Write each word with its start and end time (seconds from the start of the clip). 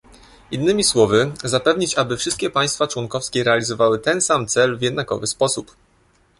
Innymi 0.51 0.83
słowy, 0.83 1.31
zapewnić 1.43 1.97
aby 1.97 2.17
wszystkie 2.17 2.49
państwa 2.49 2.87
członkowskie 2.87 3.43
realizowały 3.43 3.99
ten 3.99 4.21
cel 4.47 4.77
w 4.77 4.81
jednakowy 4.81 5.27
sposób 5.27 5.75